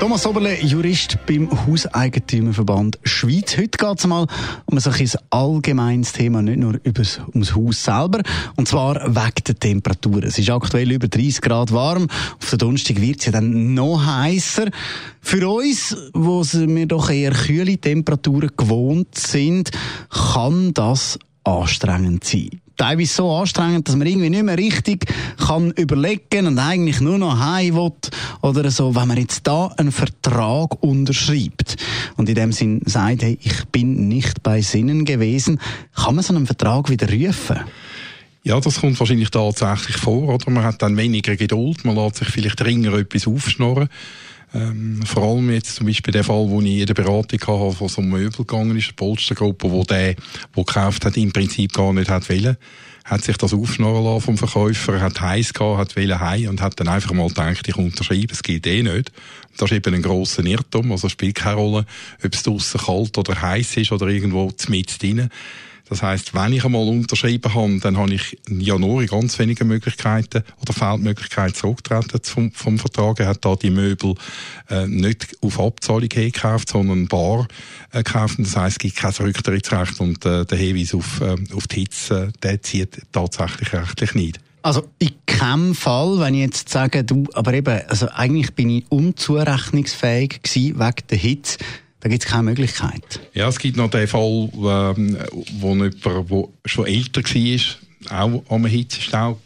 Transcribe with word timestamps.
Thomas 0.00 0.26
Oberle, 0.26 0.60
Jurist 0.62 1.18
beim 1.26 1.48
Hauseigentümerverband 1.66 2.98
Schweiz. 3.02 3.56
Heute 3.56 3.68
geht 3.68 3.98
es 3.98 4.06
mal 4.06 4.26
um 4.66 4.78
ein, 4.78 4.84
ein 4.84 5.10
allgemeines 5.30 6.12
Thema, 6.12 6.42
nicht 6.42 6.58
nur 6.58 6.80
übers, 6.84 7.20
ums 7.32 7.54
Haus 7.54 7.84
selber, 7.84 8.22
und 8.56 8.68
zwar 8.68 8.96
wegen 9.14 9.44
der 9.46 9.58
Temperatur. 9.58 10.24
Es 10.24 10.38
ist 10.38 10.50
aktuell 10.50 10.90
über 10.92 11.08
30 11.08 11.40
Grad 11.40 11.72
warm. 11.72 12.08
Auf 12.40 12.50
der 12.50 12.58
Donnerstag 12.58 13.00
wird 13.00 13.20
es 13.20 13.26
ja 13.26 13.32
dann 13.32 13.74
noch 13.74 14.04
heißer. 14.04 14.70
Für 15.20 15.48
uns, 15.48 15.96
wo 16.14 16.42
wir 16.44 16.86
doch 16.86 17.10
eher 17.10 17.32
kühle 17.32 17.78
Temperaturen 17.78 18.50
gewohnt 18.56 19.16
sind, 19.16 19.70
kann 20.08 20.72
das 20.74 21.18
anstrengend 21.44 22.24
sein 22.24 22.61
teilweise 22.82 23.14
so 23.14 23.30
anstrengend, 23.32 23.86
dass 23.86 23.94
man 23.94 24.08
irgendwie 24.08 24.28
nicht 24.28 24.42
mehr 24.42 24.58
richtig 24.58 25.06
kann 25.38 25.70
überlegen 25.70 26.48
und 26.48 26.58
eigentlich 26.58 27.00
nur 27.00 27.16
noch 27.16 27.38
heim 27.38 27.76
will 27.76 27.92
oder 28.40 28.68
so, 28.72 28.96
wenn 28.96 29.06
man 29.06 29.18
jetzt 29.18 29.46
da 29.46 29.68
einen 29.76 29.92
Vertrag 29.92 30.82
unterschreibt 30.82 31.76
und 32.16 32.28
in 32.28 32.34
dem 32.34 32.50
Sinn 32.50 32.80
sagt, 32.84 33.22
hey, 33.22 33.38
ich 33.40 33.66
bin 33.66 34.08
nicht 34.08 34.42
bei 34.42 34.62
Sinnen 34.62 35.04
gewesen, 35.04 35.60
kann 35.94 36.16
man 36.16 36.24
so 36.24 36.34
einen 36.34 36.46
Vertrag 36.46 36.90
wieder 36.90 37.08
rufen? 37.08 37.60
Ja, 38.42 38.58
das 38.58 38.80
kommt 38.80 38.98
wahrscheinlich 38.98 39.30
tatsächlich 39.30 39.98
vor, 39.98 40.34
oder? 40.34 40.50
Man 40.50 40.64
hat 40.64 40.82
dann 40.82 40.96
weniger 40.96 41.36
Geduld, 41.36 41.84
man 41.84 41.94
lässt 41.94 42.16
sich 42.16 42.28
vielleicht 42.30 42.58
dringender 42.58 42.98
etwas 42.98 43.28
aufschnorren. 43.28 43.88
Ähm, 44.54 45.00
vor 45.04 45.22
allem 45.22 45.50
jetzt 45.50 45.76
zum 45.76 45.86
Beispiel 45.86 46.12
der 46.12 46.24
Fall, 46.24 46.48
wo 46.48 46.60
ich 46.60 46.80
in 46.80 46.86
der 46.86 46.94
Beratung 46.94 47.40
hatte, 47.40 47.76
von 47.76 47.88
so 47.88 48.02
einem 48.02 48.10
Möbel 48.10 48.44
gegangen 48.44 48.76
ist, 48.76 48.88
eine 48.88 48.94
Polstergruppe, 48.94 49.70
wo 49.70 49.84
der, 49.84 50.14
der 50.14 50.64
gekauft 50.64 51.04
hat, 51.04 51.16
im 51.16 51.32
Prinzip 51.32 51.72
gar 51.72 51.92
nicht 51.92 52.10
hat 52.10 52.28
wollen, 52.28 52.56
hat 53.04 53.24
sich 53.24 53.36
das 53.36 53.54
aufschnorren 53.54 54.04
lassen 54.04 54.20
vom 54.20 54.38
Verkäufer, 54.38 55.00
hat 55.00 55.20
heiß 55.20 55.54
gehabt, 55.54 55.78
hat 55.78 55.96
wollen 55.96 56.20
heim 56.20 56.48
und 56.48 56.60
hat 56.60 56.78
dann 56.78 56.88
einfach 56.88 57.12
mal 57.12 57.28
gedacht, 57.28 57.66
ich 57.66 57.76
unterschreibe, 57.76 58.32
es 58.32 58.42
geht 58.42 58.66
eh 58.66 58.82
nicht. 58.82 59.10
Das 59.56 59.70
ist 59.70 59.76
eben 59.76 59.94
ein 59.94 60.02
grosser 60.02 60.44
Irrtum, 60.44 60.92
also 60.92 61.08
spielt 61.08 61.36
keine 61.36 61.56
Rolle, 61.56 61.86
ob 62.22 62.34
es 62.34 62.42
draussen 62.42 62.80
kalt 62.80 63.16
oder 63.16 63.40
heiß 63.40 63.76
ist 63.78 63.92
oder 63.92 64.06
irgendwo 64.08 64.52
mit 64.68 65.02
drinnen. 65.02 65.30
Das 65.92 66.02
heißt, 66.02 66.32
wenn 66.32 66.54
ich 66.54 66.64
einmal 66.64 66.88
unterschrieben 66.88 67.52
habe, 67.52 67.78
dann 67.80 67.98
habe 67.98 68.14
ich 68.14 68.38
im 68.48 68.60
Januar 68.60 69.04
ganz 69.04 69.38
wenige 69.38 69.66
Möglichkeiten 69.66 70.42
oder 70.58 70.72
Feldmöglichkeiten 70.72 71.54
zurücktreten 71.54 72.18
vom, 72.22 72.50
vom 72.50 72.78
Vertrag. 72.78 73.20
Er 73.20 73.26
hat 73.26 73.44
da 73.44 73.56
die 73.56 73.68
Möbel 73.68 74.14
äh, 74.70 74.86
nicht 74.86 75.36
auf 75.42 75.60
Abzahlung 75.60 76.08
gekauft, 76.08 76.70
sondern 76.70 77.08
bar 77.08 77.46
äh, 77.90 78.02
gekauft. 78.02 78.36
Das 78.38 78.56
heißt, 78.56 78.76
es 78.76 78.78
gibt 78.78 78.96
kein 78.96 79.12
Rücktrittsrecht 79.12 80.00
und 80.00 80.24
äh, 80.24 80.46
der 80.46 80.56
Hinweis 80.56 80.94
auf, 80.94 81.20
äh, 81.20 81.36
auf 81.54 81.66
die 81.66 81.80
Hitze, 81.80 82.28
äh, 82.28 82.38
der 82.42 82.62
zieht 82.62 83.02
tatsächlich 83.12 83.74
rechtlich 83.74 84.14
nicht. 84.14 84.40
Also 84.62 84.88
in 84.98 85.10
keinem 85.26 85.74
Fall, 85.74 86.20
wenn 86.20 86.32
ich 86.32 86.40
jetzt 86.40 86.70
sage, 86.70 87.04
du, 87.04 87.26
aber 87.34 87.52
eben, 87.52 87.82
also 87.88 88.08
eigentlich 88.08 88.54
bin 88.54 88.70
ich 88.70 88.84
unzurechnungsfähig 88.88 90.40
gewesen 90.42 90.78
wegen 90.78 91.06
der 91.10 91.18
Hitze. 91.18 91.58
Da 92.02 92.08
gibt 92.08 92.24
es 92.24 92.28
keine 92.28 92.42
Möglichkeit. 92.42 93.20
Ja, 93.32 93.48
es 93.48 93.60
gibt 93.60 93.76
noch 93.76 93.88
den 93.88 94.08
Fall, 94.08 94.50
ähm, 94.52 95.16
wo 95.60 95.68
jemand, 95.70 96.04
der 96.04 96.24
schon 96.64 96.86
älter 96.86 97.22
war, 97.22 98.24
auch 98.24 98.42
am 98.48 98.66
Hitzestau 98.66 99.40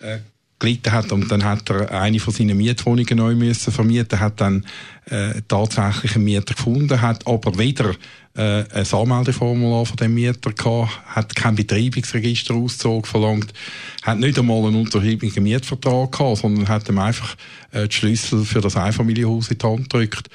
äh, 0.00 0.18
gelitten 0.58 0.92
hat 0.92 1.10
und 1.12 1.30
dann 1.30 1.44
hat 1.44 1.70
er 1.70 1.90
eine 1.90 2.18
von 2.18 2.34
seinen 2.34 2.56
Mietwohnungen 2.56 3.16
neu 3.16 3.34
müssen 3.34 3.72
vermieten, 3.72 4.20
hat 4.20 4.40
dann 4.42 4.66
äh, 5.06 5.40
tatsächlich 5.48 6.16
einen 6.16 6.24
Mieter 6.24 6.54
gefunden, 6.54 7.00
hat 7.00 7.26
aber 7.26 7.56
weder 7.58 7.94
äh, 8.34 8.64
ein 8.72 8.86
Anmeldeformular 8.92 9.86
von 9.86 9.96
dem 9.96 10.14
Mieter 10.14 10.52
gehabt, 10.52 11.00
hat 11.06 11.34
keinen 11.34 11.56
Betreibungsregisterauszug 11.56 13.06
verlangt, 13.06 13.52
hat 14.02 14.18
nicht 14.18 14.38
einmal 14.38 14.66
einen 14.66 14.76
unterschiedlichen 14.76 15.42
Mietvertrag 15.42 16.12
gehabt, 16.12 16.38
sondern 16.38 16.68
hat 16.68 16.88
ihm 16.88 16.98
einfach 16.98 17.36
äh, 17.72 17.88
die 17.88 17.94
Schlüssel 17.94 18.44
für 18.44 18.60
das 18.60 18.76
Einfamilienhaus 18.76 19.50
in 19.50 19.58
die 19.58 19.66
Hand 19.66 19.90
gedrückt. 19.90 20.28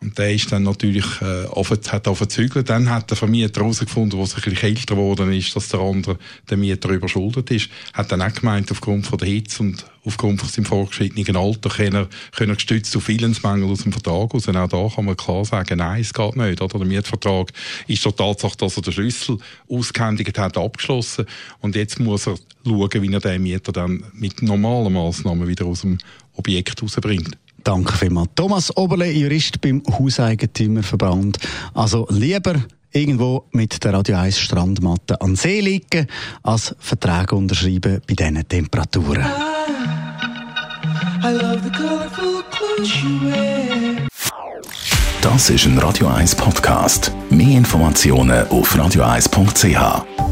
Und 0.00 0.16
der 0.16 0.32
ist 0.32 0.52
dann 0.52 0.62
natürlich, 0.62 1.04
äh, 1.20 1.46
hat 1.48 2.16
verzögert. 2.16 2.70
Dann 2.70 2.88
hat 2.88 3.10
der 3.10 3.16
Vermieter 3.16 3.62
herausgefunden, 3.62 4.18
wo 4.18 4.24
sich 4.24 4.46
ein 4.46 4.52
bisschen 4.52 4.68
älter 4.68 4.94
geworden 4.94 5.32
ist, 5.32 5.56
dass 5.56 5.68
der 5.68 5.80
andere, 5.80 6.18
der 6.48 6.56
Mieter 6.56 6.88
überschuldet 6.90 7.50
ist. 7.50 7.68
Hat 7.94 8.12
dann 8.12 8.22
auch 8.22 8.32
gemeint, 8.32 8.70
aufgrund 8.70 9.06
von 9.06 9.18
der 9.18 9.26
Hitze 9.26 9.64
und 9.64 9.84
aufgrund 10.04 10.40
von 10.40 10.48
seinem 10.48 10.66
vorgeschrittenen 10.66 11.36
Alter 11.36 11.68
können 11.68 11.94
er, 11.94 12.08
können 12.30 12.54
gestützt 12.54 12.96
auf 12.96 13.08
Willensmängel 13.08 13.68
aus 13.68 13.82
dem 13.82 13.92
Vertrag 13.92 14.32
aus. 14.34 14.46
Und 14.46 14.56
auch 14.56 14.68
da 14.68 14.88
kann 14.94 15.04
man 15.04 15.16
klar 15.16 15.44
sagen, 15.44 15.78
nein, 15.78 16.00
es 16.00 16.14
geht 16.14 16.36
nicht. 16.36 16.62
Oder? 16.62 16.78
Der 16.78 16.86
Mietvertrag 16.86 17.52
ist 17.88 18.02
zur 18.02 18.14
Tatsache, 18.14 18.56
dass 18.56 18.76
er 18.76 18.82
den 18.82 18.92
Schlüssel 18.92 19.38
ausgehändigt 19.68 20.38
hat, 20.38 20.56
abgeschlossen. 20.56 21.26
Und 21.60 21.74
jetzt 21.74 21.98
muss 21.98 22.28
er 22.28 22.36
schauen, 22.64 23.02
wie 23.02 23.12
er 23.12 23.20
den 23.20 23.42
Mieter 23.42 23.72
dann 23.72 24.04
mit 24.12 24.42
normalen 24.42 24.92
Massnahmen 24.92 25.48
wieder 25.48 25.66
aus 25.66 25.80
dem 25.80 25.98
Objekt 26.36 26.80
rausbringt. 26.82 27.36
Danke 27.68 27.92
vielmals. 27.98 28.30
Thomas 28.34 28.74
Oberle, 28.78 29.10
Jurist 29.10 29.60
beim 29.60 29.82
Hauseigentümerverband. 29.86 31.36
Also 31.74 32.06
lieber 32.08 32.54
irgendwo 32.92 33.44
mit 33.52 33.84
der 33.84 33.92
Radio 33.92 34.16
1 34.16 34.38
Strandmatte 34.38 35.20
an 35.20 35.36
See 35.36 35.60
liegen, 35.60 36.06
als 36.42 36.74
Verträge 36.78 37.36
unterschreiben 37.36 38.00
bei 38.08 38.14
diesen 38.14 38.48
Temperaturen. 38.48 39.26
Das 45.20 45.50
ist 45.50 45.66
ein 45.66 45.78
Radio 45.78 46.06
1 46.06 46.36
Podcast. 46.36 47.12
Mehr 47.28 47.58
Informationen 47.58 48.48
auf 48.48 48.74
radio1.ch. 48.74 50.27